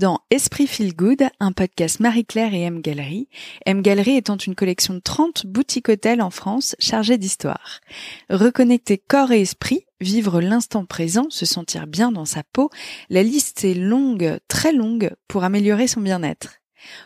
dans 0.00 0.20
Esprit 0.30 0.66
Feel 0.66 0.96
Good, 0.96 1.28
un 1.40 1.52
podcast 1.52 2.00
Marie-Claire 2.00 2.54
et 2.54 2.62
M 2.62 2.80
Gallery. 2.80 3.28
M 3.66 3.82
Gallery 3.82 4.16
étant 4.16 4.38
une 4.38 4.54
collection 4.54 4.94
de 4.94 4.98
30 4.98 5.44
boutiques 5.46 5.90
hôtels 5.90 6.22
en 6.22 6.30
France 6.30 6.74
chargées 6.78 7.18
d'histoire. 7.18 7.80
Reconnecter 8.30 8.96
corps 8.96 9.30
et 9.30 9.42
esprit, 9.42 9.84
vivre 10.00 10.40
l'instant 10.40 10.86
présent, 10.86 11.26
se 11.28 11.44
sentir 11.44 11.86
bien 11.86 12.12
dans 12.12 12.24
sa 12.24 12.42
peau, 12.42 12.70
la 13.10 13.22
liste 13.22 13.62
est 13.62 13.74
longue, 13.74 14.38
très 14.48 14.72
longue, 14.72 15.10
pour 15.28 15.44
améliorer 15.44 15.86
son 15.86 16.00
bien-être. 16.00 16.54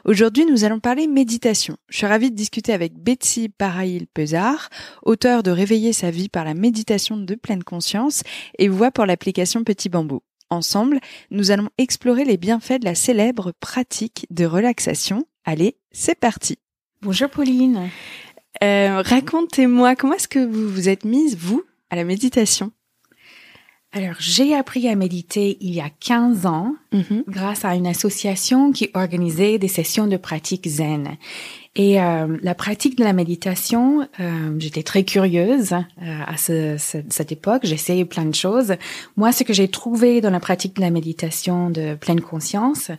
Aujourd'hui, 0.04 0.46
nous 0.46 0.62
allons 0.62 0.78
parler 0.78 1.08
méditation. 1.08 1.76
Je 1.88 1.96
suis 1.96 2.06
ravie 2.06 2.30
de 2.30 2.36
discuter 2.36 2.72
avec 2.72 2.94
Betsy 2.94 3.48
Parail-Pesard, 3.48 4.68
auteure 5.02 5.42
de 5.42 5.50
Réveiller 5.50 5.92
sa 5.92 6.12
vie 6.12 6.28
par 6.28 6.44
la 6.44 6.54
méditation 6.54 7.16
de 7.16 7.34
pleine 7.34 7.64
conscience 7.64 8.22
et 8.60 8.68
voix 8.68 8.92
pour 8.92 9.04
l'application 9.04 9.64
Petit 9.64 9.88
Bambou. 9.88 10.20
Ensemble, 10.54 11.00
nous 11.30 11.50
allons 11.50 11.68
explorer 11.78 12.24
les 12.24 12.36
bienfaits 12.36 12.80
de 12.80 12.84
la 12.84 12.94
célèbre 12.94 13.52
pratique 13.60 14.26
de 14.30 14.44
relaxation. 14.46 15.26
Allez, 15.44 15.76
c'est 15.92 16.18
parti. 16.18 16.58
Bonjour 17.02 17.28
Pauline. 17.28 17.90
Euh, 18.62 19.02
Racontez-moi 19.04 19.96
comment 19.96 20.14
est-ce 20.14 20.28
que 20.28 20.38
vous 20.44 20.68
vous 20.68 20.88
êtes 20.88 21.04
mise, 21.04 21.36
vous, 21.36 21.62
à 21.90 21.96
la 21.96 22.04
méditation? 22.04 22.70
Alors, 23.92 24.16
j'ai 24.18 24.56
appris 24.56 24.88
à 24.88 24.96
méditer 24.96 25.56
il 25.60 25.72
y 25.74 25.80
a 25.80 25.88
15 25.90 26.46
ans 26.46 26.74
Mhm. 26.92 27.24
grâce 27.28 27.64
à 27.64 27.74
une 27.76 27.86
association 27.86 28.72
qui 28.72 28.90
organisait 28.94 29.58
des 29.58 29.68
sessions 29.68 30.06
de 30.08 30.16
pratique 30.16 30.66
zen. 30.68 31.16
Et 31.76 32.00
euh, 32.00 32.38
la 32.42 32.54
pratique 32.54 32.96
de 32.96 33.02
la 33.02 33.12
méditation, 33.12 34.06
euh, 34.20 34.54
j'étais 34.58 34.84
très 34.84 35.02
curieuse 35.02 35.72
euh, 35.72 36.20
à 36.24 36.36
ce, 36.36 36.76
ce- 36.78 36.98
cette 37.08 37.32
époque. 37.32 37.62
J'essayais 37.64 38.04
plein 38.04 38.24
de 38.26 38.34
choses. 38.34 38.74
Moi, 39.16 39.32
ce 39.32 39.42
que 39.42 39.52
j'ai 39.52 39.66
trouvé 39.66 40.20
dans 40.20 40.30
la 40.30 40.38
pratique 40.38 40.76
de 40.76 40.80
la 40.80 40.90
méditation 40.90 41.70
de 41.70 41.96
pleine 41.96 42.20
conscience, 42.20 42.92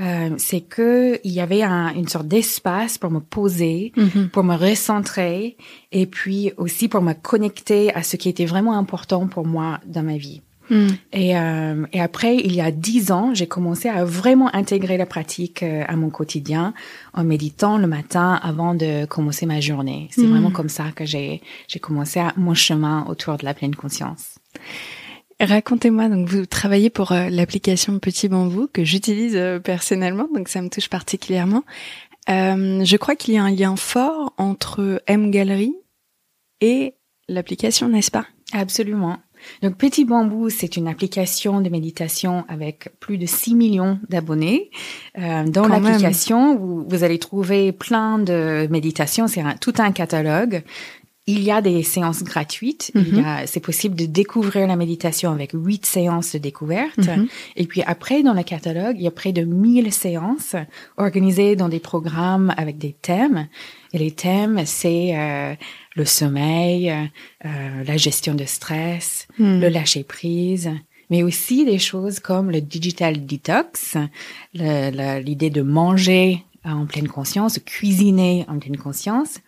euh, 0.00 0.30
c'est 0.38 0.62
que 0.62 1.20
il 1.22 1.32
y 1.32 1.40
avait 1.40 1.62
un- 1.62 1.92
une 1.94 2.08
sorte 2.08 2.26
d'espace 2.26 2.96
pour 2.96 3.10
me 3.10 3.20
poser, 3.20 3.92
Mhm. 3.96 4.30
pour 4.30 4.42
me 4.42 4.56
recentrer, 4.56 5.58
et 5.92 6.06
puis 6.06 6.50
aussi 6.56 6.88
pour 6.88 7.02
me 7.02 7.12
connecter 7.12 7.94
à 7.94 8.02
ce 8.02 8.16
qui 8.16 8.30
était 8.30 8.46
vraiment 8.46 8.78
important 8.78 9.26
pour 9.26 9.46
moi 9.46 9.80
dans 9.86 10.02
ma 10.02 10.16
vie. 10.16 10.40
Mhm. 10.70 10.96
Et, 11.12 11.36
euh, 11.36 11.86
et 11.92 12.00
après, 12.00 12.36
il 12.36 12.54
y 12.54 12.60
a 12.60 12.70
dix 12.70 13.12
ans, 13.12 13.34
j'ai 13.34 13.46
commencé 13.46 13.88
à 13.88 14.04
vraiment 14.04 14.54
intégrer 14.54 14.96
la 14.96 15.06
pratique 15.06 15.62
euh, 15.62 15.84
à 15.86 15.96
mon 15.96 16.10
quotidien 16.10 16.72
en 17.12 17.22
méditant 17.24 17.76
le 17.78 17.86
matin 17.86 18.40
avant 18.42 18.74
de 18.74 19.04
commencer 19.06 19.46
ma 19.46 19.60
journée. 19.60 20.08
C'est 20.10 20.22
Mhm. 20.22 20.30
vraiment 20.30 20.50
comme 20.50 20.68
ça 20.70 20.86
que 20.94 21.04
j'ai 21.04 21.42
j'ai 21.68 21.78
commencé 21.80 22.20
à- 22.20 22.32
mon 22.36 22.54
chemin 22.54 23.04
autour 23.08 23.36
de 23.36 23.44
la 23.44 23.52
pleine 23.54 23.74
conscience. 23.74 24.36
Racontez-moi, 25.40 26.08
donc 26.08 26.28
vous 26.28 26.46
travaillez 26.46 26.90
pour 26.90 27.10
euh, 27.12 27.28
l'application 27.28 27.98
Petit 27.98 28.28
Bambou 28.28 28.68
que 28.72 28.84
j'utilise 28.84 29.34
euh, 29.36 29.58
personnellement, 29.58 30.28
donc 30.32 30.48
ça 30.48 30.62
me 30.62 30.68
touche 30.68 30.88
particulièrement. 30.88 31.64
Euh, 32.30 32.84
je 32.84 32.96
crois 32.96 33.16
qu'il 33.16 33.34
y 33.34 33.36
a 33.38 33.42
un 33.42 33.50
lien 33.50 33.76
fort 33.76 34.32
entre 34.38 35.02
M 35.08 35.30
Gallery 35.30 35.74
et 36.60 36.94
l'application, 37.28 37.88
n'est-ce 37.88 38.10
pas? 38.12 38.26
Absolument. 38.52 39.18
Donc 39.62 39.76
Petit 39.76 40.04
Bambou, 40.04 40.50
c'est 40.50 40.76
une 40.76 40.88
application 40.88 41.60
de 41.60 41.68
méditation 41.68 42.44
avec 42.48 42.88
plus 43.00 43.18
de 43.18 43.26
6 43.26 43.54
millions 43.54 43.98
d'abonnés. 44.08 44.70
Euh, 45.18 45.44
dans 45.44 45.62
l'application, 45.90 46.56
vous, 46.56 46.84
vous 46.88 47.04
allez 47.04 47.18
trouver 47.18 47.72
plein 47.72 48.18
de 48.18 48.66
méditations, 48.70 49.26
c'est 49.28 49.40
un- 49.40 49.56
tout 49.56 49.74
un 49.78 49.92
catalogue. 49.92 50.62
Il 51.26 51.42
y 51.42 51.50
a 51.50 51.62
des 51.62 51.82
séances 51.82 52.22
gratuites. 52.22 52.92
Il 52.94 53.16
y 53.16 53.20
a, 53.20 53.46
c'est 53.46 53.60
possible 53.60 53.94
de 53.96 54.04
découvrir 54.04 54.66
la 54.66 54.76
méditation 54.76 55.30
avec 55.32 55.52
huit 55.54 55.86
séances 55.86 56.32
de 56.34 56.38
découverte. 56.38 56.98
Mhm. 56.98 57.28
Et 57.56 57.66
puis 57.66 57.82
après, 57.86 58.22
dans 58.22 58.34
le 58.34 58.42
catalogue, 58.42 58.96
il 58.98 59.04
y 59.04 59.06
a 59.06 59.10
près 59.10 59.32
de 59.32 59.42
1000 59.42 59.90
séances 59.90 60.54
organisées 60.98 61.56
dans 61.56 61.70
des 61.70 61.80
programmes 61.80 62.52
avec 62.58 62.76
des 62.76 62.92
thèmes. 62.92 63.48
Et 63.94 63.98
les 63.98 64.10
thèmes, 64.10 64.62
c'est 64.66 65.16
euh, 65.16 65.54
le 65.96 66.04
sommeil, 66.04 66.90
euh, 66.90 67.84
la 67.86 67.96
gestion 67.96 68.34
de 68.34 68.44
stress, 68.44 69.26
Mhm. 69.38 69.60
le 69.62 69.68
lâcher 69.70 70.04
prise, 70.04 70.70
mais 71.08 71.22
aussi 71.22 71.64
des 71.64 71.78
choses 71.78 72.20
comme 72.20 72.50
le 72.50 72.60
digital 72.60 73.24
detox, 73.24 73.96
l'idée 74.52 75.50
de 75.50 75.62
manger 75.62 76.44
en 76.64 76.86
pleine 76.86 77.08
conscience, 77.08 77.58
cuisiner 77.64 78.44
en 78.48 78.58
pleine 78.58 78.76
conscience, 78.78 79.40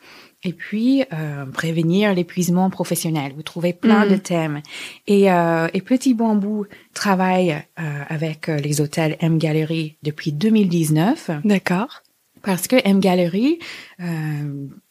et 0.47 0.53
puis 0.55 1.03
euh, 1.13 1.45
prévenir 1.47 2.15
l'épuisement 2.15 2.71
professionnel. 2.71 3.33
Vous 3.37 3.43
trouvez 3.43 3.73
plein 3.75 4.05
Mhm. 4.07 4.11
de 4.13 4.17
thèmes. 4.17 4.63
Et, 5.07 5.31
euh, 5.31 5.69
et 5.75 5.81
Petit 5.83 6.15
Bambou 6.15 6.65
travaille 6.95 7.51
euh, 7.79 7.83
avec 8.09 8.47
les 8.47 8.81
hôtels 8.81 9.17
M 9.21 9.37
Gallery 9.39 9.97
depuis 10.03 10.33
2019 10.33 11.31
D'accord. 11.45 12.03
parce 12.43 12.69
que 12.69 12.77
M 12.85 13.01
Gallery, 13.01 13.59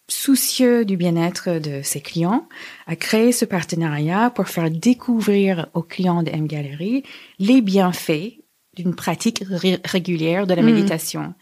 soucieux 0.07 0.85
du 0.85 0.97
bien-être 0.97 1.59
de 1.59 1.81
ses 1.81 2.01
clients, 2.01 2.47
a 2.85 2.95
créé 2.95 3.31
ce 3.31 3.45
partenariat 3.45 4.29
pour 4.29 4.47
faire 4.49 4.69
découvrir 4.69 5.67
aux 5.73 5.81
clients 5.81 6.21
de 6.23 6.29
M 6.29 6.47
Gallery 6.47 7.03
les 7.39 7.61
bienfaits 7.61 8.33
d'une 8.75 8.95
pratique 8.95 9.43
ré- 9.49 9.79
régulière 9.85 10.47
de 10.47 10.53
la 10.53 10.61
Mhm. 10.61 10.73
méditation. 10.73 11.33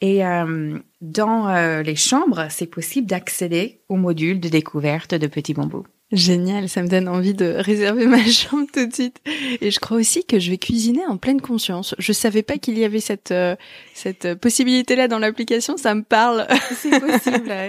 Et 0.00 0.24
euh, 0.26 0.78
dans 1.00 1.48
euh, 1.48 1.82
les 1.82 1.96
chambres, 1.96 2.46
c'est 2.50 2.66
possible 2.66 3.06
d'accéder 3.06 3.80
au 3.88 3.96
module 3.96 4.40
de 4.40 4.48
découverte 4.48 5.14
de 5.14 5.26
Petit 5.26 5.54
Bambou. 5.54 5.84
Génial, 6.12 6.68
ça 6.68 6.82
me 6.82 6.88
donne 6.88 7.08
envie 7.08 7.34
de 7.34 7.46
réserver 7.58 8.06
ma 8.06 8.24
chambre 8.26 8.66
tout 8.72 8.86
de 8.86 8.92
suite. 8.92 9.20
Et 9.60 9.70
je 9.70 9.78
crois 9.78 9.96
aussi 9.96 10.24
que 10.24 10.40
je 10.40 10.50
vais 10.50 10.58
cuisiner 10.58 11.06
en 11.06 11.16
pleine 11.16 11.40
conscience. 11.40 11.94
Je 11.98 12.12
savais 12.12 12.42
pas 12.42 12.58
qu'il 12.58 12.76
y 12.78 12.84
avait 12.84 12.98
cette 13.00 13.30
euh, 13.30 13.54
cette 13.94 14.34
possibilité-là 14.34 15.06
dans 15.06 15.18
l'application. 15.20 15.76
Ça 15.76 15.94
me 15.94 16.02
parle. 16.02 16.46
C'est 16.74 16.98
possible. 17.00 17.52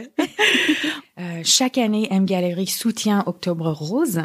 Euh, 1.20 1.42
chaque 1.44 1.78
année, 1.78 2.08
M 2.10 2.26
Gallery 2.26 2.66
soutient 2.66 3.24
Octobre 3.28 3.70
Rose 3.72 4.22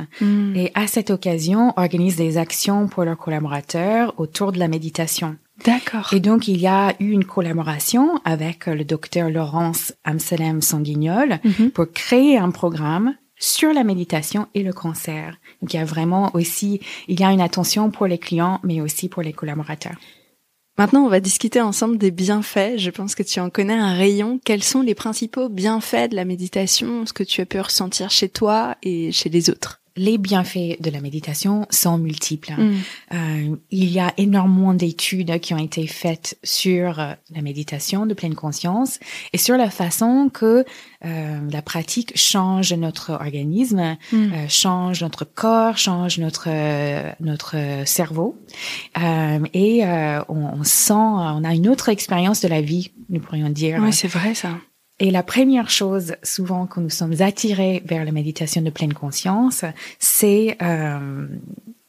et 0.55 0.71
à 0.75 0.87
cette 0.87 1.10
occasion 1.10 1.75
organise 1.76 2.16
des 2.16 2.38
actions 2.38 2.88
pour 2.88 3.05
leurs 3.05 3.19
collaborateurs 3.19 4.15
autour 4.19 4.50
de 4.50 4.59
la 4.59 4.66
méditation. 4.66 5.37
D'accord. 5.66 6.09
Et 6.15 6.21
donc, 6.21 6.49
il 6.49 6.59
y 6.59 6.66
a 6.66 6.94
eu 7.00 7.10
une 7.10 7.25
collaboration 7.26 8.19
avec 8.25 8.65
le 8.66 8.84
docteur 8.84 9.28
Laurence 9.28 9.93
Amselem 10.05 10.62
Sanguignol 10.62 11.38
Mhm. 11.44 11.71
pour 11.72 11.93
créer 11.93 12.38
un 12.38 12.50
programme 12.50 13.15
sur 13.38 13.72
la 13.72 13.84
méditation 13.84 14.47
et 14.54 14.62
le 14.62 14.72
cancer. 14.72 15.38
Donc, 15.60 15.74
il 15.74 15.76
y 15.76 15.80
a 15.80 15.84
vraiment 15.84 16.30
aussi, 16.34 16.80
il 17.08 17.20
y 17.20 17.24
a 17.24 17.30
une 17.30 17.41
attention 17.41 17.91
pour 17.91 18.06
les 18.06 18.19
clients, 18.19 18.60
mais 18.62 18.80
aussi 18.80 19.08
pour 19.08 19.22
les 19.22 19.32
collaborateurs. 19.32 19.97
Maintenant, 20.78 21.06
on 21.06 21.08
va 21.08 21.20
discuter 21.20 21.60
ensemble 21.62 21.96
des 21.96 22.10
bienfaits. 22.10 22.76
Je 22.76 22.91
pense 22.91 23.14
que 23.14 23.22
tu 23.22 23.41
en 23.41 23.48
connais 23.48 23.75
un 23.75 23.94
rayon. 23.94 24.38
Quels 24.44 24.62
sont 24.62 24.82
les 24.82 24.94
principaux 24.94 25.48
bienfaits 25.48 26.10
de 26.10 26.16
la 26.16 26.26
méditation, 26.26 27.06
ce 27.06 27.14
que 27.14 27.22
tu 27.22 27.41
as 27.41 27.46
pu 27.46 27.58
ressentir 27.60 28.10
chez 28.10 28.28
toi 28.28 28.76
et 28.82 29.10
chez 29.10 29.30
les 29.30 29.48
autres? 29.48 29.80
Les 29.96 30.18
bienfaits 30.18 30.80
de 30.80 30.90
la 30.90 31.00
méditation 31.00 31.66
sont 31.70 31.98
multiples. 31.98 32.52
Mm. 32.52 32.74
Euh, 33.14 33.56
il 33.70 33.90
y 33.90 33.98
a 33.98 34.12
énormément 34.18 34.74
d'études 34.74 35.40
qui 35.40 35.54
ont 35.54 35.58
été 35.58 35.86
faites 35.86 36.38
sur 36.42 37.00
euh, 37.00 37.12
la 37.34 37.42
méditation 37.42 38.06
de 38.06 38.14
pleine 38.14 38.34
conscience 38.34 38.98
et 39.32 39.38
sur 39.38 39.56
la 39.56 39.70
façon 39.70 40.30
que 40.32 40.64
euh, 41.04 41.40
la 41.50 41.62
pratique 41.62 42.12
change 42.16 42.72
notre 42.74 43.12
organisme, 43.12 43.96
Mm. 44.12 44.16
euh, 44.16 44.48
change 44.48 45.02
notre 45.02 45.24
corps, 45.24 45.78
change 45.78 46.18
notre 46.18 46.48
notre 47.20 47.56
cerveau 47.86 48.36
et 48.94 49.82
on, 50.28 50.58
on 50.58 50.64
sent, 50.64 50.92
on 50.92 51.44
a 51.44 51.54
une 51.54 51.68
autre 51.68 51.88
expérience 51.88 52.40
de 52.40 52.48
la 52.48 52.60
vie, 52.60 52.92
nous 53.08 53.20
pourrions 53.20 53.48
dire. 53.48 53.78
Oui, 53.81 53.92
c'est 53.92 54.08
vrai 54.08 54.34
ça. 54.34 54.50
Et 54.98 55.10
la 55.10 55.22
première 55.22 55.69
chose, 55.69 56.14
souvent, 56.22 56.66
quand 56.66 56.81
nous 56.81 56.88
sommes 56.90 57.20
attirés 57.20 57.82
vers 57.84 58.04
la 58.04 58.12
méditation 58.12 58.62
de 58.62 58.70
pleine 58.70 58.94
conscience, 58.94 59.62
c'est 59.98 60.56
euh, 60.62 61.26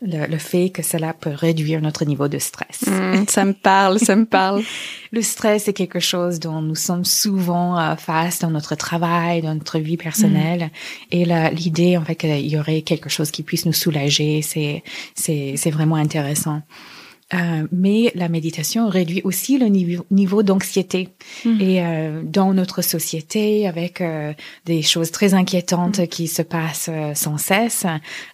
le, 0.01 0.27
le 0.27 0.37
fait 0.37 0.71
que 0.71 0.83
cela 0.83 1.13
peut 1.13 1.31
réduire 1.33 1.81
notre 1.81 2.03
niveau 2.03 2.27
de 2.27 2.37
stress. 2.37 2.81
Mm, 2.85 3.25
ça 3.29 3.45
me 3.45 3.53
parle, 3.53 3.99
ça 3.99 4.15
me 4.17 4.25
parle. 4.25 4.61
Le 5.13 5.21
stress 5.21 5.69
est 5.69 5.73
quelque 5.73 6.01
chose 6.01 6.37
dont 6.41 6.61
nous 6.61 6.75
sommes 6.75 7.05
souvent 7.05 7.79
euh, 7.79 7.95
face 7.95 8.39
dans 8.39 8.49
notre 8.51 8.75
travail, 8.75 9.41
dans 9.41 9.55
notre 9.55 9.79
vie 9.79 9.95
personnelle. 9.95 10.69
Et 11.11 11.23
la- 11.23 11.49
l'idée, 11.49 11.95
en 11.95 12.03
fait, 12.03 12.15
qu'il 12.15 12.45
y 12.45 12.59
aurait 12.59 12.81
quelque 12.81 13.07
chose 13.09 13.31
qui 13.31 13.41
puisse 13.41 13.65
nous 13.65 13.71
soulager, 13.73 14.41
c'est 14.41 14.83
c'est 15.15 15.53
c'est 15.55 15.71
vraiment 15.71 15.95
intéressant. 15.95 16.61
Euh, 17.33 17.67
mais 17.73 18.11
la 18.15 18.29
méditation 18.29 18.87
réduit 18.87 19.21
aussi 19.25 19.57
le 19.57 19.65
niveau, 19.67 20.05
niveau 20.11 20.43
d'anxiété. 20.43 21.09
Mhm. 21.43 21.61
Et 21.61 21.83
euh, 21.83 22.21
dans 22.23 22.53
notre 22.53 22.81
société, 22.81 23.67
avec 23.67 23.99
euh, 23.99 24.33
des 24.65 24.81
choses 24.81 25.11
très 25.11 25.33
inquiétantes 25.33 26.07
qui 26.07 26.27
se 26.27 26.41
passent 26.41 26.89
sans 27.15 27.37
cesse, 27.37 27.85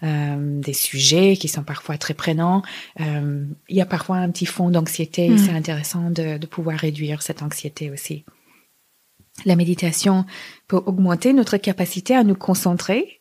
des 0.02 0.74
sujets 0.74 1.38
qui 1.38 1.48
sont 1.48 1.64
parfois 1.64 1.98
très 1.98 2.14
prenants, 2.14 2.62
il 3.00 3.48
y 3.70 3.82
a 3.82 3.86
parfois 3.86 4.18
un 4.18 4.30
petit 4.30 4.46
fond 4.46 4.70
d'anxiété. 4.70 5.30
Mhm. 5.30 5.38
C'est 5.38 5.52
intéressant 5.52 6.10
de, 6.10 6.38
de 6.38 6.46
pouvoir 6.46 6.78
réduire 6.78 7.22
cette 7.22 7.42
anxiété 7.42 7.90
aussi. 7.90 8.26
La 9.46 9.56
méditation 9.56 10.26
peut 10.68 10.82
augmenter 10.86 11.34
notre 11.34 11.58
capacité 11.58 12.16
à 12.16 12.24
nous 12.24 12.36
concentrer 12.36 13.20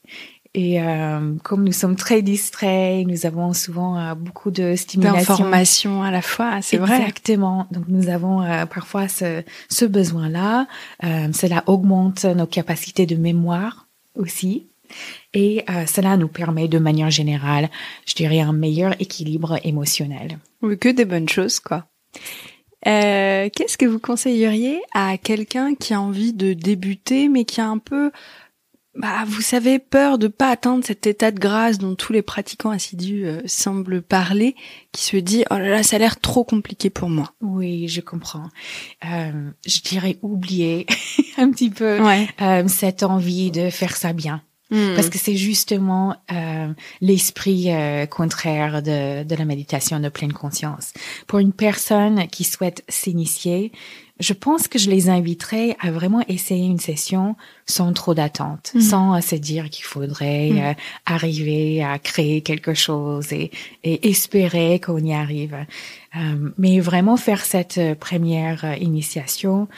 Et 0.55 0.83
euh, 0.83 1.33
comme 1.43 1.65
nous 1.65 1.73
sommes 1.73 1.97
très 1.97 2.21
distraits, 2.21 3.07
nous 3.07 3.25
avons 3.25 3.55
souvent 3.55 3.99
euh, 3.99 4.15
beaucoup 4.15 4.51
de 4.51 4.77
stimulation. 4.77 5.19
D'informations 5.19 6.03
à 6.03 6.11
la 6.11 6.21
fois, 6.21 6.61
c'est 6.61 6.77
vrai. 6.77 7.01
Exactement. 7.01 7.67
Donc 7.71 7.85
nous 7.89 8.11
avons 8.11 8.43
euh, 8.43 8.67
parfois 8.67 9.09
ce, 9.09 9.43
ce 9.71 9.87
besoin-là. 9.87 10.67
cela 11.01 11.65
augmente 11.67 12.25
nos 12.27 12.47
capacités 12.47 13.07
de 13.07 13.17
mémoire 13.17 13.87
aussi. 14.15 14.67
Et 15.33 15.65
cela 15.87 16.19
nous 16.19 16.29
permet 16.29 16.69
de 16.69 16.79
manière 16.79 17.11
générale, 17.11 17.71
je 18.05 18.15
dirais, 18.15 18.41
un 18.41 18.53
meilleur 18.53 18.95
équilibre 19.01 19.59
émotionnel. 19.65 20.39
Oui, 20.61 20.79
que 20.79 20.91
des 20.91 21.07
bonnes 21.07 21.31
choses, 21.31 21.61
quoi. 21.61 21.87
Qu'est-ce 22.85 23.79
que 23.79 23.87
vous 23.87 23.99
conseilleriez 23.99 24.83
à 24.93 25.17
quelqu'un 25.17 25.75
qui 25.75 25.95
a 25.95 26.01
envie 26.01 26.35
de 26.35 26.53
débuter, 26.53 27.31
mais 27.31 27.47
qui 27.47 27.63
a 27.63 27.69
un 27.69 27.79
peu 27.79 28.11
bah, 28.95 29.25
vous 29.27 29.41
savez, 29.41 29.79
peur 29.79 30.19
de 30.19 30.29
pas 30.29 30.51
atteindre 30.51 30.85
cet 30.85 31.07
état 31.07 31.31
de 31.31 31.39
grâce 31.39 31.79
dont 31.79 31.95
tous 31.95 32.13
les 32.13 32.21
pratiquants 32.21 32.71
assidus 32.71 33.25
euh, 33.25 33.41
semblent 33.47 34.03
parler, 34.03 34.55
qui 34.93 35.03
se 35.03 35.17
dit 35.17 35.45
oh 35.51 35.55
là 35.55 35.69
là, 35.71 35.83
ça 35.83 35.97
a 35.97 35.99
l'air 35.99 36.21
trop 36.21 36.45
compliqué 36.45 36.91
pour 36.91 37.09
moi. 37.09 37.33
Oui, 37.41 37.89
je 37.89 38.03
comprends. 38.03 38.49
Euh, 39.11 39.51
je 39.67 39.81
dirais 39.81 40.19
oublier 40.21 40.87
un 41.39 41.51
petit 41.51 41.71
peu 41.71 42.01
euh, 42.01 42.69
cette 42.69 43.03
envie 43.03 43.51
de 43.51 43.71
faire 43.71 43.97
ça 43.97 44.13
bien. 44.13 44.43
Hmm. 44.73 44.95
Parce 44.95 45.11
que 45.11 45.19
c'est 45.19 45.37
justement 45.37 46.17
euh, 46.33 46.73
l'esprit 47.03 47.71
euh, 47.71 48.07
contraire 48.07 48.83
de, 48.83 49.23
de 49.23 49.35
la 49.35 49.45
méditation 49.45 50.01
de 50.01 50.09
pleine 50.09 50.33
conscience. 50.33 50.95
Pour 51.27 51.41
une 51.41 51.53
personne 51.53 52.27
qui 52.29 52.43
souhaite 52.43 52.83
s'initier, 52.89 53.71
je 54.21 54.33
pense 54.33 54.69
que 54.69 54.79
je 54.79 54.91
les 54.91 55.09
inviterais 55.09 55.77
à 55.81 55.91
vraiment 55.91 56.23
essayer 56.29 56.67
une 56.67 56.79
session 56.79 57.37
sans 57.67 57.93
trop 57.93 58.15
d'attente, 58.15 58.73
hmm. 58.75 58.81
sans 58.81 59.21
se 59.21 59.37
dire 59.37 59.71
qu'il 59.71 59.85
faudrait 59.85 60.51
hmm. 60.51 60.59
euh, 60.59 60.75
arriver 61.07 61.83
à 61.83 61.99
créer 61.99 62.43
quelque 62.43 62.75
chose 62.75 63.33
et, 63.33 63.51
et 63.85 64.09
espérer 64.11 64.81
qu'on 64.81 64.99
y 64.99 65.13
arrive. 65.13 65.57
mais 66.59 66.81
vraiment 66.81 67.17
faire 67.17 67.45
cette 67.45 67.81
première 67.99 68.77
initiation 68.81 69.69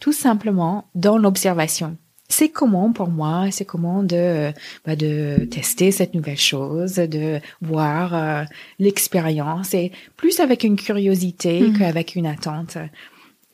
tout 0.00 0.12
simplement 0.12 0.88
dans 0.94 1.18
l'observation 1.18 1.96
c'est 2.32 2.48
comment 2.48 2.92
pour 2.92 3.08
moi, 3.08 3.48
c'est 3.50 3.64
comment 3.64 4.02
de 4.02 4.52
bah, 4.86 4.96
de 4.96 5.46
tester 5.50 5.92
cette 5.92 6.14
nouvelle 6.14 6.38
chose, 6.38 6.94
de 6.94 7.40
voir 7.60 8.14
euh, 8.14 8.44
l'expérience 8.78 9.74
et 9.74 9.92
plus 10.16 10.40
avec 10.40 10.64
une 10.64 10.76
curiosité 10.76 11.60
mm. 11.60 11.78
qu'avec 11.78 12.16
une 12.16 12.26
attente. 12.26 12.78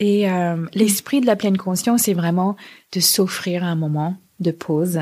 Et 0.01 0.31
euh, 0.31 0.67
l'esprit 0.75 1.21
de 1.21 1.27
la 1.27 1.37
pleine 1.37 1.57
conscience, 1.57 2.03
c'est 2.03 2.15
vraiment 2.15 2.57
de 2.93 3.01
s'offrir 3.01 3.65
un 3.65 3.75
moment 3.75 4.17
de 4.41 4.51
pause. 4.51 5.01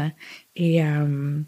Et 0.54 0.82
euh, 0.82 1.38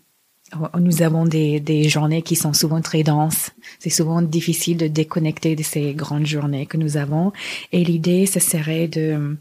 nous 0.78 1.02
avons 1.02 1.24
des, 1.24 1.60
des 1.60 1.88
journées 1.88 2.22
qui 2.22 2.36
sont 2.36 2.52
souvent 2.52 2.80
très 2.80 3.02
denses. 3.02 3.50
C'est 3.78 3.90
souvent 3.90 4.22
difficile 4.22 4.76
de 4.76 4.86
déconnecter 4.86 5.56
de 5.56 5.62
ces 5.62 5.94
grandes 5.94 6.26
journées 6.26 6.66
que 6.66 6.76
nous 6.76 6.96
avons. 6.96 7.32
Et 7.72 7.84
l'idée, 7.84 8.26
ce 8.26 8.40
serait 8.40 8.88
de 8.88 9.36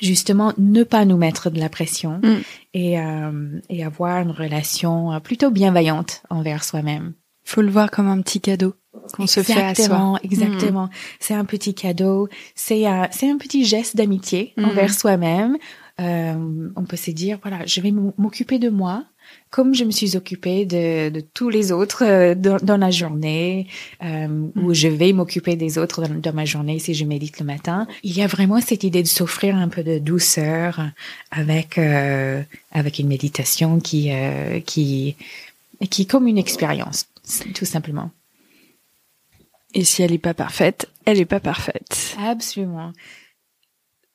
justement 0.00 0.52
ne 0.58 0.82
pas 0.82 1.04
nous 1.04 1.16
mettre 1.16 1.50
de 1.50 1.58
la 1.58 1.68
pression 1.68 2.20
mm. 2.22 2.40
et, 2.74 3.00
euh, 3.00 3.60
et 3.68 3.84
avoir 3.84 4.20
une 4.22 4.30
relation 4.30 5.12
euh, 5.12 5.20
plutôt 5.20 5.50
bienveillante 5.50 6.22
envers 6.30 6.64
soi-même. 6.64 7.14
Faut 7.44 7.62
le 7.62 7.70
voir 7.70 7.90
comme 7.90 8.08
un 8.08 8.20
petit 8.22 8.40
cadeau 8.40 8.74
qu'on 9.12 9.26
se 9.26 9.42
fait 9.42 9.60
à 9.60 9.74
soi. 9.74 10.18
Exactement, 10.22 10.86
mm. 10.86 10.90
C'est 11.20 11.34
un 11.34 11.44
petit 11.44 11.74
cadeau, 11.74 12.28
c'est 12.54 12.86
un, 12.86 13.08
c'est 13.10 13.30
un 13.30 13.38
petit 13.38 13.64
geste 13.64 13.96
d'amitié 13.96 14.52
mm. 14.56 14.64
envers 14.64 14.92
soi-même. 14.92 15.56
Euh, 16.00 16.70
on 16.74 16.84
peut 16.84 16.96
se 16.96 17.12
dire 17.12 17.38
voilà, 17.42 17.64
je 17.66 17.80
vais 17.80 17.92
m'occuper 17.92 18.58
de 18.58 18.68
moi 18.68 19.04
comme 19.50 19.74
je 19.74 19.84
me 19.84 19.90
suis 19.90 20.16
occupée 20.16 20.64
de, 20.66 21.10
de 21.10 21.20
tous 21.20 21.48
les 21.48 21.70
autres 21.72 22.04
euh, 22.04 22.34
dans, 22.34 22.56
dans, 22.56 22.76
la 22.76 22.90
journée, 22.90 23.68
euh, 24.02 24.26
mm. 24.26 24.72
je 24.72 24.88
vais 24.88 25.12
m'occuper 25.12 25.56
des 25.56 25.78
autres 25.78 26.02
dans, 26.02 26.14
dans, 26.14 26.32
ma 26.32 26.44
journée 26.44 26.78
si 26.78 26.94
je 26.94 27.04
médite 27.04 27.38
le 27.38 27.46
matin, 27.46 27.86
il 28.02 28.16
y 28.16 28.22
a 28.22 28.26
vraiment 28.26 28.60
cette 28.60 28.84
idée 28.84 29.02
de 29.02 29.08
s'offrir 29.08 29.56
un 29.56 29.68
peu 29.68 29.82
de 29.82 29.98
douceur 29.98 30.80
avec 31.30 31.78
euh, 31.78 32.42
avec 32.72 32.98
une 32.98 33.08
méditation 33.08 33.78
qui 33.78 34.10
euh, 34.10 34.60
qui 34.60 35.16
qui 35.90 36.02
est 36.02 36.06
comme 36.06 36.26
une 36.26 36.38
expérience, 36.38 37.06
tout 37.54 37.64
simplement. 37.64 38.10
Et 39.74 39.84
si 39.84 40.02
elle 40.02 40.12
n'est 40.12 40.18
pas 40.18 40.34
parfaite, 40.34 40.88
elle 41.04 41.18
n'est 41.18 41.24
pas 41.24 41.40
parfaite. 41.40 42.16
Absolument. 42.18 42.92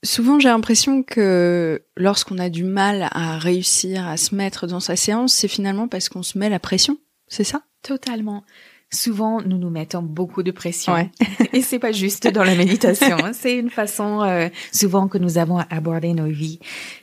Souvent, 0.04 0.40
j'ai 0.40 0.48
l'impression 0.48 1.04
que 1.04 1.84
lorsqu'on 1.98 2.38
a 2.38 2.50
du 2.50 2.64
mal 2.64 3.10
à 3.12 3.38
réussir 3.38 4.08
à 4.08 4.16
se 4.16 4.34
mettre 4.34 4.66
dans 4.66 4.80
sa 4.80 4.96
séance, 4.96 5.34
c'est 5.34 5.50
finalement 5.50 5.90
parce 5.90 6.08
qu'on 6.08 6.24
se 6.24 6.38
met 6.38 6.50
la 6.50 6.60
pression. 6.60 6.98
C'est 7.28 7.44
ça? 7.44 7.62
Totalement. 7.84 8.44
Souvent, 8.92 9.42
nous 9.42 9.58
nous 9.58 9.70
mettons 9.70 10.02
beaucoup 10.02 10.42
de 10.42 10.52
pression. 10.52 10.94
Ouais. 10.94 11.12
Et 11.54 11.62
c'est 11.62 11.78
pas 11.78 11.92
juste 11.92 12.28
dans 12.28 12.44
la 12.44 12.56
méditation. 12.56 13.18
Hein. 13.24 13.34
c'est 13.34 13.58
une 13.58 13.70
façon 13.70 14.24
euh, 14.24 14.48
souvent 14.72 15.08
que 15.10 15.18
nous 15.18 15.38
avons 15.38 15.60
abordé 15.70 16.14
nos 16.14 16.28
vies. 16.28 16.60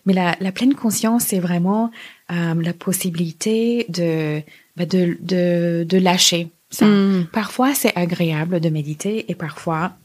Mais 0.06 0.14
la, 0.14 0.34
la 0.40 0.50
pleine 0.50 0.74
conscience, 0.74 1.24
c'est 1.24 1.38
vraiment 1.38 1.90
euh, 2.32 2.54
la 2.60 2.72
possibilité 2.72 3.84
de, 3.90 4.40
bah, 4.76 4.86
de, 4.86 5.18
de, 5.20 5.84
de 5.84 5.98
lâcher 5.98 6.48
ça. 6.70 6.86
Mm. 6.86 7.28
Parfois, 7.32 7.74
c'est 7.74 7.96
agréable 7.96 8.60
de 8.60 8.68
méditer 8.68 9.30
et 9.30 9.34
parfois, 9.34 9.96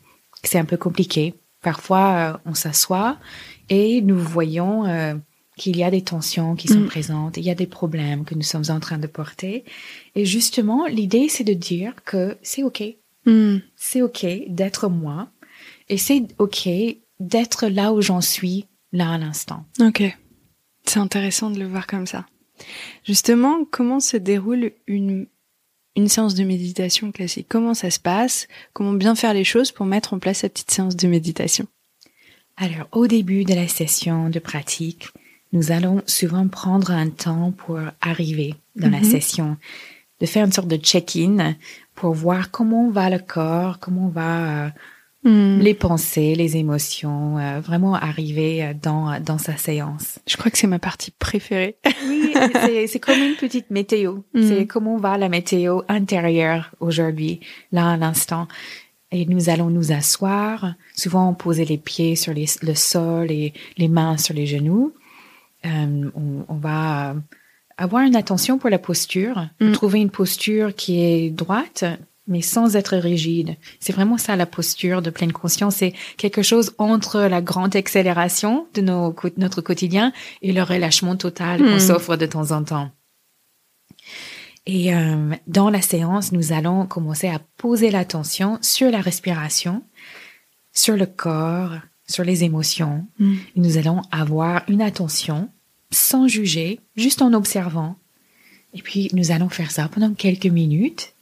c'est 0.44 0.60
un 0.60 0.66
peu 0.66 0.78
compliqué 0.78 1.36
Parfois, 1.62 2.34
euh, 2.34 2.38
on 2.46 2.54
s'assoit 2.54 3.18
et 3.69 4.02
nous 4.02 4.18
voyons 4.18 4.86
euh, 4.86 5.13
qu'il 5.58 5.78
y 5.78 5.84
a 5.84 5.92
des 5.92 6.02
tensions 6.02 6.56
qui 6.56 6.68
sont 6.68 6.80
mm. 6.80 6.88
présentes, 6.88 7.38
il 7.38 7.44
y 7.44 7.52
a 7.52 7.56
des 7.56 7.68
problèmes 7.68 8.25
que 8.25 8.34
nous 8.34 8.42
sommes 8.42 8.66
en 8.69 8.80
train 8.80 8.98
de 8.98 9.08
porter. 9.08 9.63
Et 10.16 10.25
justement, 10.25 10.88
l'idée, 10.88 11.30
c'est 11.30 11.44
de 11.44 11.54
dire 11.54 11.94
que 12.04 12.38
c'est 12.42 12.63
OK. 12.63 12.84
Mm. 13.25 13.58
C'est 13.75 14.02
OK 14.02 14.25
d'être 14.48 14.90
moi 14.90 15.30
et 15.88 15.98
c'est 15.98 16.28
OK 16.40 16.68
d'être 17.19 17.68
là 17.68 17.94
où 17.94 18.02
j'en 18.02 18.22
suis, 18.22 18.66
là 18.92 19.12
à 19.12 19.18
l'instant. 19.19 19.66
OK. 19.80 20.04
C'est 20.86 21.00
intéressant 21.00 21.52
de 21.52 21.60
le 21.60 21.68
voir 21.68 21.86
comme 21.86 22.08
ça. 22.08 22.25
Justement, 23.04 23.66
comment 23.69 24.00
se 24.00 24.18
déroule 24.18 24.72
une 24.88 25.28
une 25.95 26.07
séance 26.07 26.35
de 26.35 26.43
méditation 26.43 27.11
classique. 27.11 27.47
Comment 27.49 27.73
ça 27.73 27.91
se 27.91 27.99
passe? 27.99 28.47
Comment 28.73 28.93
bien 28.93 29.15
faire 29.15 29.33
les 29.33 29.43
choses 29.43 29.71
pour 29.71 29.85
mettre 29.85 30.13
en 30.13 30.19
place 30.19 30.39
cette 30.39 30.53
petite 30.53 30.71
séance 30.71 30.95
de 30.95 31.07
méditation? 31.07 31.67
Alors, 32.57 32.88
au 32.91 33.07
début 33.07 33.43
de 33.43 33.53
la 33.53 33.67
session 33.67 34.29
de 34.29 34.39
pratique, 34.39 35.07
nous 35.53 35.71
allons 35.71 36.01
souvent 36.05 36.48
prendre 36.48 36.91
un 36.91 37.10
temps 37.10 37.51
pour 37.51 37.79
arriver 38.01 38.55
dans 38.75 38.89
la 38.89 39.00
mhm. 39.00 39.12
session, 39.12 39.57
de 40.19 40.25
faire 40.25 40.45
une 40.45 40.51
sorte 40.51 40.67
de 40.67 40.77
check-in 40.77 41.55
pour 41.95 42.13
voir 42.13 42.51
comment 42.51 42.89
va 42.89 43.10
le 43.10 43.19
corps, 43.19 43.79
comment 43.79 44.07
va 44.07 44.71
euh, 45.25 45.30
Hmm. 45.30 45.60
les 45.60 45.74
pensées, 45.74 46.34
les 46.36 46.58
émotions, 46.58 47.38
euh, 47.38 47.60
vraiment 47.60 47.94
arriver 47.94 48.63
euh, 48.63 48.74
dans 48.74 49.20
dans 49.20 49.38
sa 49.38 49.56
séance. 49.56 50.20
Je 50.25 50.36
crois 50.36 50.50
que 50.50 50.58
c'est 50.58 50.68
ma 50.68 50.80
partie 50.80 51.12
préférée. 51.12 51.78
oui, 52.08 52.34
c'est 52.88 53.00
comme 53.00 53.20
une 53.20 53.36
petite 53.36 53.70
météo. 53.70 54.20
Hmm. 54.34 54.48
C'est 54.48 54.66
comment 54.66 54.98
va 54.98 55.18
la 55.18 55.30
météo 55.30 55.82
intérieure 55.88 56.72
aujourd'hui, 56.80 57.40
là 57.72 57.92
à 57.92 57.98
l'instant. 57.98 58.48
Et 59.12 59.25
nous 59.25 59.50
allons 59.50 59.70
nous 59.70 59.92
asseoir, 59.92 60.74
souvent 60.96 61.34
poser 61.34 61.66
les 61.66 61.78
pieds 61.78 62.16
sur 62.16 62.34
les, 62.34 62.46
le 62.62 62.74
sol 62.74 63.30
et 63.30 63.54
les 63.78 63.90
mains 63.90 64.18
sur 64.18 64.34
les 64.34 64.48
genoux. 64.48 64.94
Euh, 65.66 66.10
on, 66.16 66.46
on, 66.48 66.56
va 66.56 67.13
avoir 67.78 68.04
une 68.04 68.16
attention 68.16 68.58
pour 68.58 68.70
la 68.70 68.80
posture, 68.80 69.50
hmm. 69.60 69.74
trouver 69.74 70.00
une 70.00 70.10
posture 70.10 70.74
qui 70.74 71.01
est 71.01 71.30
droite, 71.30 71.84
mais 72.31 72.41
sans 72.41 72.75
être 72.75 72.95
rigide. 72.95 73.57
C'est 73.79 73.93
vraiment 73.93 74.17
ça 74.17 74.35
la 74.35 74.45
posture 74.45 75.01
de 75.01 75.09
pleine 75.09 75.33
conscience. 75.33 75.75
C'est 75.75 75.93
quelque 76.17 76.41
chose 76.41 76.73
entre 76.77 77.19
la 77.21 77.41
grande 77.41 77.75
accélération 77.75 78.67
de 78.73 78.81
nos, 78.81 79.15
notre 79.38 79.61
quotidien 79.61 80.13
et 80.41 80.53
le 80.53 80.63
relâchement 80.63 81.15
total 81.15 81.59
qu'on 81.59 81.75
hmm. 81.75 81.79
s'offre 81.79 82.15
de 82.15 82.25
temps 82.25 82.51
en 82.51 82.63
temps. 82.63 82.91
Et 84.65 84.95
euh, 84.95 85.35
dans 85.47 85.69
la 85.69 85.81
séance, 85.81 86.31
nous 86.31 86.53
allons 86.53 86.85
commencer 86.85 87.27
à 87.27 87.39
poser 87.57 87.91
l'attention 87.91 88.57
sur 88.61 88.89
la 88.89 89.01
respiration, 89.01 89.83
sur 90.71 90.95
le 90.95 91.05
corps, 91.05 91.73
sur 92.07 92.23
les 92.23 92.43
émotions. 92.43 93.05
Hmm. 93.19 93.35
Et 93.55 93.59
nous 93.59 93.77
allons 93.77 94.01
avoir 94.11 94.63
une 94.69 94.81
attention 94.81 95.50
sans 95.91 96.27
juger, 96.27 96.79
juste 96.95 97.21
en 97.21 97.33
observant. 97.33 97.97
Et 98.73 98.81
puis, 98.81 99.09
nous 99.13 99.31
allons 99.31 99.50
faire 99.50 99.71
ça 99.71 99.89
pendant 99.89 100.13
quelques 100.13 100.45
minutes 100.45 101.13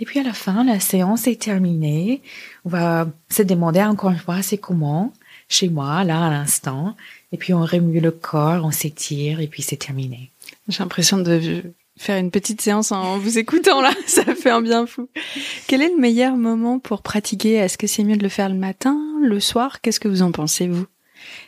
et 0.00 0.04
puis 0.04 0.20
à 0.20 0.22
la 0.22 0.32
fin, 0.32 0.64
la 0.64 0.80
séance 0.80 1.26
est 1.26 1.40
terminée. 1.40 2.22
On 2.64 2.68
va 2.68 3.08
se 3.30 3.42
demander 3.42 3.82
encore 3.82 4.10
une 4.10 4.18
fois, 4.18 4.42
c'est 4.42 4.58
comment? 4.58 5.12
Chez 5.48 5.68
moi, 5.68 6.04
là, 6.04 6.26
à 6.26 6.30
l'instant. 6.30 6.94
Et 7.32 7.36
puis 7.36 7.54
on 7.54 7.64
remue 7.64 8.00
le 8.00 8.10
corps, 8.10 8.64
on 8.64 8.70
s'étire, 8.70 9.40
et 9.40 9.46
puis 9.46 9.62
c'est 9.62 9.76
terminé. 9.76 10.30
J'ai 10.68 10.82
l'impression 10.82 11.18
de 11.18 11.62
faire 11.98 12.18
une 12.18 12.30
petite 12.30 12.60
séance 12.60 12.92
en 12.92 13.18
vous 13.18 13.38
écoutant 13.38 13.80
là, 13.80 13.92
ça 14.06 14.24
fait 14.34 14.50
un 14.50 14.62
bien 14.62 14.86
fou. 14.86 15.08
Quel 15.66 15.82
est 15.82 15.90
le 15.90 16.00
meilleur 16.00 16.36
moment 16.36 16.78
pour 16.78 17.02
pratiquer? 17.02 17.54
Est-ce 17.54 17.78
que 17.78 17.86
c'est 17.86 18.04
mieux 18.04 18.16
de 18.16 18.22
le 18.22 18.28
faire 18.28 18.48
le 18.48 18.54
matin, 18.54 18.98
le 19.20 19.40
soir? 19.40 19.80
Qu'est-ce 19.80 20.00
que 20.00 20.08
vous 20.08 20.22
en 20.22 20.32
pensez, 20.32 20.68
vous? 20.68 20.86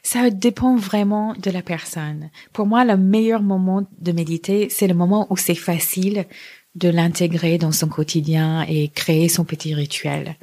Ça 0.02 0.30
dépend 0.30 0.76
vraiment 0.76 1.35
de 1.35 1.50
la 1.50 1.62
personne. 1.62 2.30
Pour 2.52 2.66
moi, 2.66 2.85
le 2.85 2.97
meilleur 2.97 3.42
moment 3.42 3.87
de 4.00 4.12
méditer, 4.12 4.69
c'est 4.69 4.88
le 4.88 4.95
moment 4.95 5.26
où 5.30 5.37
c'est 5.37 5.54
facile 5.54 6.26
de 6.75 6.89
l'intégrer 6.89 7.59
dans 7.59 7.73
son 7.73 7.89
quotidien 7.89 8.62
et 8.69 8.89
créer 8.89 9.29
son 9.29 9.45
petit 9.45 9.75
rituel. 9.75 10.37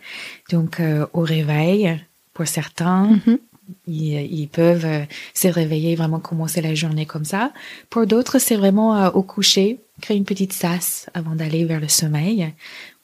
Donc, 0.51 0.79
euh, 0.79 1.05
au 1.13 1.22
réveil, 1.22 1.98
pour 2.34 2.48
certains, 2.48 3.05
Mhm. 3.25 3.39
ils, 3.88 4.39
ils 4.41 4.48
peuvent 4.48 4.86
euh, 4.86 5.03
se 5.34 5.48
réveiller, 5.48 5.96
vraiment 5.96 6.19
commencer 6.19 6.62
la 6.62 6.75
journée 6.75 7.05
comme 7.05 7.25
ça. 7.25 7.51
Pour 7.89 8.05
d'autres, 8.07 8.39
c'est 8.39 8.55
vraiment 8.57 8.96
euh, 8.98 9.10
au 9.12 9.24
coucher, 9.24 9.79
créer 10.01 10.17
une 10.17 10.25
petite 10.25 10.53
sas 10.53 11.07
avant 11.13 11.36
d'aller 11.36 11.65
vers 11.65 11.79
le 11.79 11.88
sommeil. 11.88 12.53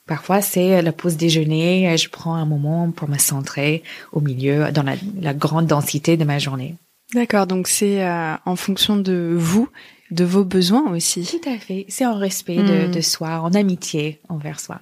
Parfois, 0.05 0.41
c'est 0.41 0.81
la 0.81 0.91
pause 0.91 1.15
déjeuner. 1.15 1.89
euh, 1.89 1.97
Je 1.97 2.09
prends 2.09 2.35
un 2.35 2.45
moment 2.45 2.91
pour 2.91 3.09
me 3.09 3.17
centrer 3.17 3.83
au 4.11 4.19
milieu, 4.19 4.69
dans 4.71 4.83
la, 4.83 4.95
la 5.21 5.33
grande 5.33 5.67
densité 5.67 6.17
de 6.17 6.25
ma 6.25 6.39
journée. 6.39 6.75
D'accord, 7.13 7.47
donc 7.47 7.67
c'est 7.67 8.03
euh, 8.03 8.33
en 8.45 8.55
fonction 8.55 8.95
de 8.97 9.33
vous, 9.37 9.69
de 10.13 10.23
vos 10.23 10.43
besoins 10.45 10.91
aussi. 10.91 11.25
Tout 11.25 11.49
à 11.49 11.57
fait. 11.57 11.85
C'est 11.89 12.05
en 12.05 12.17
respect 12.17 12.57
de, 12.57 12.87
Mm. 12.87 12.91
de 12.91 13.01
soi, 13.01 13.41
en 13.41 13.53
amitié 13.53 14.19
envers 14.29 14.59
soi. 14.59 14.81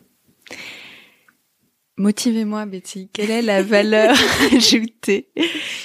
Motivez-moi, 1.98 2.66
Betty. 2.66 3.10
Quelle 3.14 3.30
est 3.32 3.42
la 3.42 3.62
valeur 3.64 4.16
ajoutée 4.56 5.28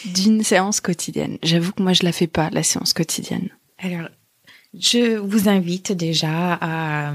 d'une 0.06 0.42
séance 0.42 0.80
quotidienne? 0.80 1.36
J'avoue 1.42 1.72
que 1.72 1.82
moi, 1.82 1.92
je 1.92 2.04
la 2.04 2.12
fais 2.12 2.26
pas, 2.28 2.48
la 2.50 2.62
séance 2.62 2.92
quotidienne. 2.92 3.48
Alors, 3.78 4.08
je 4.72 5.16
vous 5.18 5.48
invite 5.48 5.92
déjà 5.92 6.54
à, 6.54 7.14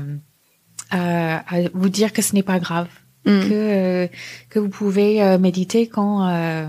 à, 0.91 1.55
à 1.55 1.69
vous 1.73 1.89
dire 1.89 2.13
que 2.13 2.21
ce 2.21 2.35
n'est 2.35 2.43
pas 2.43 2.59
grave, 2.59 2.87
Mm. 3.23 3.39
que 3.49 3.53
euh, 3.53 4.07
que 4.49 4.57
vous 4.57 4.69
pouvez 4.69 5.21
euh, 5.21 5.37
méditer 5.37 5.85
quand 5.87 6.27
euh, 6.27 6.65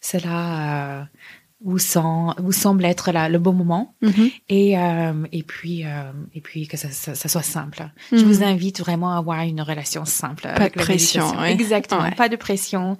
cela 0.00 1.06
vous 1.64 2.52
semble 2.52 2.84
être 2.84 3.12
là, 3.12 3.28
le 3.28 3.38
bon 3.38 3.52
moment, 3.52 3.94
Mhm. 4.02 4.30
et 4.48 4.78
euh, 4.78 5.12
et 5.32 5.42
puis 5.42 5.84
euh, 5.84 6.10
et 6.34 6.40
puis 6.40 6.66
que 6.66 6.76
ça, 6.76 6.90
ça, 6.90 7.14
ça 7.14 7.28
soit 7.28 7.42
simple. 7.42 7.90
Je 8.10 8.16
Mhm. 8.16 8.22
vous 8.24 8.42
invite 8.42 8.80
vraiment 8.80 9.14
à 9.14 9.18
avoir 9.18 9.40
une 9.42 9.60
relation 9.62 10.04
simple. 10.04 10.46
avec 10.48 10.74
de 10.74 10.78
la 10.78 10.84
pression. 10.84 11.42
Exactement, 11.44 12.02
Ouais. 12.02 12.14
pas 12.14 12.28
de 12.28 12.36
pression. 12.36 12.96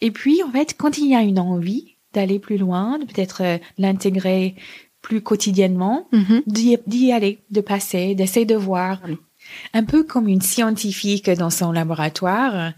Et 0.00 0.10
puis 0.10 0.42
en 0.42 0.50
fait, 0.50 0.74
quand 0.78 0.98
il 0.98 1.08
y 1.08 1.14
a 1.14 1.22
une 1.22 1.38
envie 1.38 1.96
d'aller 2.14 2.38
plus 2.38 2.56
loin, 2.56 2.98
de 2.98 3.04
peut-être 3.04 3.42
euh, 3.42 3.58
l'intégrer 3.78 4.54
plus 5.02 5.20
quotidiennement, 5.20 6.08
Mhm. 6.12 6.42
d'y 6.46 6.76
d'y 6.86 7.12
aller, 7.12 7.38
de 7.50 7.60
passer, 7.60 8.14
d'essayer 8.14 8.46
de 8.46 8.56
voir. 8.56 9.00
Un 9.74 9.84
peu 9.84 10.02
comme 10.02 10.26
une 10.26 10.40
scientifique 10.40 11.30
dans 11.30 11.50
son 11.50 11.70
laboratoire, 11.70 12.72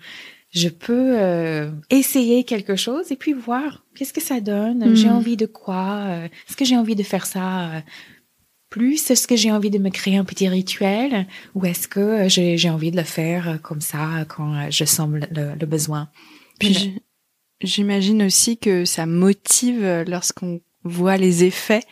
je 0.50 0.68
peux 0.68 1.18
euh, 1.18 1.70
essayer 1.90 2.44
quelque 2.44 2.76
chose 2.76 3.12
et 3.12 3.16
puis 3.16 3.32
voir 3.32 3.84
qu'est-ce 3.94 4.12
que 4.12 4.22
ça 4.22 4.40
donne. 4.40 4.90
Mm. 4.90 4.94
J'ai 4.94 5.10
envie 5.10 5.36
de 5.36 5.46
quoi 5.46 6.04
euh, 6.06 6.24
Est-ce 6.48 6.56
que 6.56 6.64
j'ai 6.64 6.76
envie 6.76 6.94
de 6.94 7.02
faire 7.02 7.26
ça 7.26 7.70
euh, 7.70 7.80
plus? 8.70 9.10
Est-ce 9.10 9.26
que 9.26 9.36
j'ai 9.36 9.52
envie 9.52 9.70
de 9.70 9.78
me 9.78 9.90
créer 9.90 10.16
un 10.16 10.24
petit 10.24 10.48
rituel? 10.48 11.26
Ou 11.54 11.66
est-ce 11.66 11.86
que 11.86 12.00
euh, 12.00 12.28
j'ai 12.28 12.56
j'ai 12.56 12.70
envie 12.70 12.90
de 12.90 12.96
le 12.96 13.02
faire 13.02 13.58
comme 13.62 13.80
ça 13.80 14.24
quand 14.28 14.70
je 14.70 14.84
sens 14.84 15.10
le, 15.10 15.54
le 15.54 15.66
besoin? 15.66 16.08
Puis 16.58 16.94
j'imagine 17.60 18.22
aussi 18.22 18.56
que 18.56 18.84
ça 18.84 19.04
motive 19.04 20.04
lorsqu'on 20.06 20.60
voit 20.84 21.18
les 21.18 21.44
effets. 21.44 21.82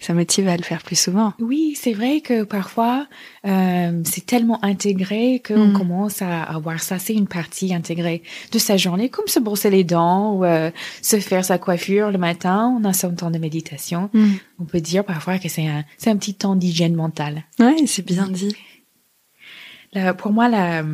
Ça 0.00 0.12
motive 0.14 0.46
à 0.48 0.56
le 0.56 0.62
faire 0.62 0.82
plus 0.82 0.94
souvent. 1.00 1.32
Oui, 1.40 1.76
c'est 1.80 1.92
vrai 1.94 2.20
que 2.20 2.44
parfois 2.44 3.06
euh, 3.46 4.02
c'est 4.04 4.24
tellement 4.26 4.62
intégré 4.64 5.42
qu'on 5.44 5.68
Mm. 5.68 5.72
commence 5.72 6.22
à, 6.22 6.42
à 6.42 6.58
voir 6.58 6.80
ça. 6.80 6.98
C'est 6.98 7.14
une 7.14 7.26
partie 7.26 7.74
intégrée 7.74 8.22
de 8.52 8.58
sa 8.58 8.76
journée, 8.76 9.08
comme 9.08 9.26
se 9.26 9.40
brosser 9.40 9.70
les 9.70 9.84
dents 9.84 10.34
ou 10.34 10.44
euh, 10.44 10.70
se 11.02 11.18
faire 11.18 11.44
sa 11.44 11.58
coiffure 11.58 12.10
le 12.10 12.18
matin. 12.18 12.76
On 12.80 12.84
a 12.84 12.92
son 12.92 13.14
temps 13.14 13.30
de 13.30 13.38
méditation. 13.38 14.10
On 14.60 14.64
peut 14.64 14.80
dire 14.80 15.04
parfois 15.04 15.38
que 15.38 15.48
c'est 15.48 15.66
un, 15.66 15.84
c'est 15.98 16.10
un 16.10 16.16
petit 16.16 16.34
temps 16.34 16.56
d'hygiène 16.56 16.94
mentale. 16.94 17.44
Ouais, 17.58 17.76
c'est 17.86 18.04
bien 18.04 18.28
dit. 18.28 18.54
La- 19.92 20.14
pour 20.14 20.32
moi, 20.32 20.48
la, 20.48 20.84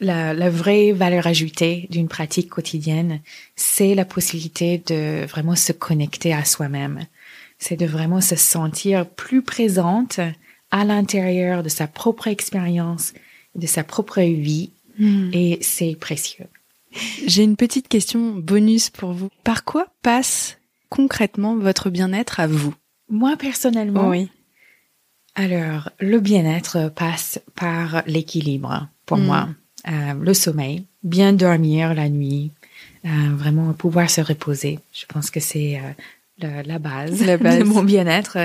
la, 0.00 0.34
la 0.34 0.50
vraie 0.50 0.92
valeur 0.92 1.26
ajoutée 1.26 1.86
d'une 1.90 2.08
pratique 2.08 2.48
quotidienne, 2.50 3.20
c'est 3.56 3.94
la 3.94 4.04
possibilité 4.04 4.82
de 4.86 5.24
vraiment 5.26 5.56
se 5.56 5.72
connecter 5.72 6.32
à 6.32 6.44
soi-même. 6.44 7.06
C'est 7.60 7.76
de 7.76 7.86
vraiment 7.86 8.20
se 8.20 8.34
sentir 8.36 9.06
plus 9.08 9.42
présente 9.42 10.18
à 10.72 10.84
l'intérieur 10.84 11.62
de 11.62 11.68
sa 11.68 11.86
propre 11.86 12.26
expérience, 12.26 13.12
de 13.54 13.66
sa 13.68 13.84
propre 13.84 14.20
vie, 14.22 14.70
et 15.32 15.58
c'est 15.62 15.94
précieux. 15.98 16.46
J'ai 17.26 17.42
une 17.44 17.56
petite 17.56 17.86
question 17.88 18.34
bonus 18.34 18.90
pour 18.90 19.12
vous. 19.12 19.28
Par 19.44 19.64
quoi 19.64 19.86
passe 20.02 20.58
concrètement 20.88 21.56
votre 21.56 21.88
bien-être 21.90 22.40
à 22.40 22.46
vous? 22.48 22.74
Moi, 23.08 23.36
personnellement, 23.36 24.08
Oui. 24.08 24.28
alors, 25.34 25.90
le 26.00 26.18
bien-être 26.20 26.90
passe 26.94 27.40
par 27.54 28.02
l'équilibre 28.06 28.88
pour 29.06 29.18
Mm. 29.18 29.24
moi. 29.24 29.48
Euh, 29.88 30.14
le 30.14 30.34
sommeil, 30.34 30.84
bien 31.02 31.32
dormir 31.32 31.94
la 31.94 32.08
nuit, 32.10 32.50
euh, 33.06 33.08
vraiment 33.34 33.72
pouvoir 33.72 34.10
se 34.10 34.20
reposer. 34.20 34.78
Je 34.92 35.06
pense 35.06 35.30
que 35.30 35.40
c'est 35.40 35.78
euh, 35.78 35.92
la 36.42 36.78
base, 36.78 37.24
La 37.24 37.36
base. 37.36 37.58
de 37.60 37.64
mon 37.64 37.82
bien-être. 37.82 38.38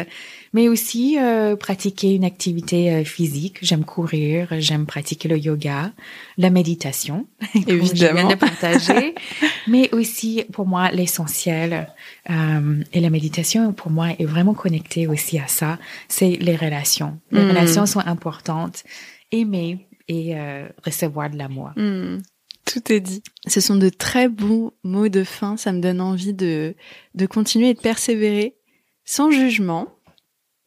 Mais 0.53 0.69
aussi 0.69 1.17
euh, 1.19 1.57
pratiquer 1.57 2.13
une 2.15 2.23
activité 2.23 2.89
euh, 2.93 3.03
physique. 3.03 3.57
J'aime 3.61 3.83
courir, 3.83 4.47
j'aime 4.59 4.85
pratiquer 4.85 5.27
le 5.27 5.37
yoga, 5.37 5.91
la 6.37 6.49
méditation, 6.49 7.27
comme 7.53 7.61
je 7.65 7.71
viens 7.73 7.81
Évidemment. 7.81 8.29
de 8.29 8.35
partager. 8.35 9.15
Mais 9.67 9.89
aussi, 9.93 10.45
pour 10.53 10.65
moi, 10.65 10.91
l'essentiel 10.91 11.89
euh, 12.29 12.83
et 12.93 12.99
la 13.01 13.09
méditation, 13.09 13.73
pour 13.73 13.91
moi, 13.91 14.09
est 14.17 14.23
vraiment 14.25 14.53
connectée 14.53 15.07
aussi 15.07 15.39
à 15.39 15.47
ça. 15.47 15.77
C'est 16.07 16.37
les 16.39 16.55
relations. 16.55 17.19
Les 17.31 17.41
Mm. 17.43 17.49
relations 17.49 17.85
sont 17.85 17.99
importantes. 17.99 18.83
Aimer 19.31 19.87
et 20.07 20.37
euh, 20.37 20.69
recevoir 20.85 21.29
de 21.31 21.37
l'amour. 21.37 21.71
Hmm, 21.75 22.19
Tout 22.65 22.91
est 22.91 23.00
dit. 23.00 23.24
Ce 23.48 23.62
sont 23.62 23.75
de 23.75 23.89
très 23.89 24.27
bons 24.27 24.72
mots 24.84 25.10
de 25.10 25.24
fin. 25.24 25.55
Ça 25.57 25.72
me 25.72 25.81
donne 25.81 26.01
envie 26.01 26.34
de, 26.34 26.75
de 27.13 27.25
continuer 27.25 27.69
et 27.69 27.74
de 27.74 27.79
persévérer 27.79 28.55
sans 29.05 29.31
jugement. 29.31 29.88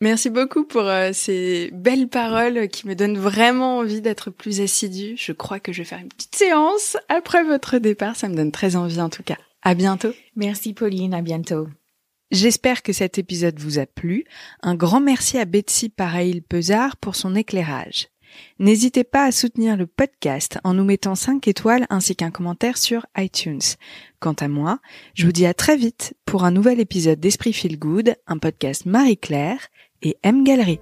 Merci 0.00 0.30
beaucoup 0.30 0.64
pour 0.64 0.82
euh, 0.82 1.10
ces 1.12 1.70
belles 1.72 2.08
paroles 2.08 2.68
qui 2.68 2.86
me 2.86 2.94
donnent 2.94 3.18
vraiment 3.18 3.78
envie 3.78 4.00
d'être 4.00 4.30
plus 4.30 4.60
assidue. 4.60 5.16
Je 5.16 5.32
crois 5.32 5.58
que 5.58 5.72
je 5.72 5.78
vais 5.78 5.88
faire 5.88 5.98
une 5.98 6.08
petite 6.08 6.36
séance 6.36 6.96
après 7.08 7.42
votre 7.42 7.78
départ. 7.78 8.14
Ça 8.14 8.28
me 8.28 8.36
donne 8.36 8.52
très 8.52 8.76
envie 8.76 9.00
en 9.00 9.08
tout 9.08 9.24
cas. 9.24 9.38
À 9.62 9.74
bientôt. 9.74 10.12
Merci 10.36 10.72
Pauline, 10.72 11.14
à 11.14 11.20
bientôt. 11.20 11.66
J'espère 12.30 12.82
que 12.82 12.92
cet 12.92 13.18
épisode 13.18 13.58
vous 13.58 13.80
a 13.80 13.86
plu. 13.86 14.24
Un 14.62 14.76
grand 14.76 15.00
merci 15.00 15.36
à 15.38 15.46
Betsy 15.46 15.88
Parail-Pesard 15.88 16.96
pour 16.98 17.16
son 17.16 17.34
éclairage. 17.34 18.08
N'hésitez 18.58 19.04
pas 19.04 19.24
à 19.24 19.32
soutenir 19.32 19.76
le 19.76 19.86
podcast 19.86 20.58
en 20.64 20.74
nous 20.74 20.84
mettant 20.84 21.14
5 21.14 21.46
étoiles 21.48 21.86
ainsi 21.90 22.16
qu'un 22.16 22.30
commentaire 22.30 22.78
sur 22.78 23.06
iTunes. 23.16 23.60
Quant 24.20 24.34
à 24.34 24.48
moi, 24.48 24.80
je 25.14 25.26
vous 25.26 25.32
dis 25.32 25.46
à 25.46 25.54
très 25.54 25.76
vite 25.76 26.14
pour 26.24 26.44
un 26.44 26.50
nouvel 26.50 26.80
épisode 26.80 27.20
d'Esprit 27.20 27.52
Feel 27.52 27.78
Good, 27.78 28.16
un 28.26 28.38
podcast 28.38 28.86
Marie-Claire 28.86 29.68
et 30.02 30.16
M 30.22 30.44
Galerie. 30.44 30.80